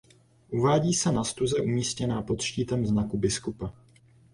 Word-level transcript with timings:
Uvádí 0.49 0.93
se 0.93 1.11
na 1.11 1.23
stuze 1.23 1.55
umístěné 1.61 2.21
pod 2.23 2.41
štítem 2.41 2.85
znaku 2.85 3.17
biskupa. 3.17 3.73